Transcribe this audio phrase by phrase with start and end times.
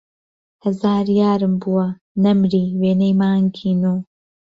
[0.63, 1.87] ههزار یارم بووه،
[2.23, 3.93] نهمری، وێنهی مانگی نۆ